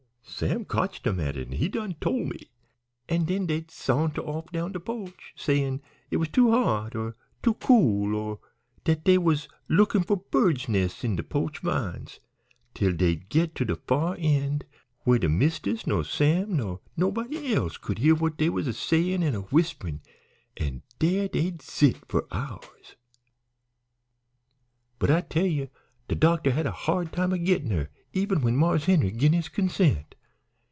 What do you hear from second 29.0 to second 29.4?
gin